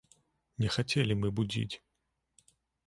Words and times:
Не 0.63 0.71
хацелі 0.77 1.13
мы 1.21 1.33
будзіць. 1.41 1.71